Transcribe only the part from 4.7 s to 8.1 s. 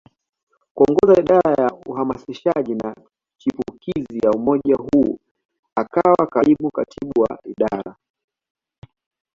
huu akiwa kaimu katibu wa idara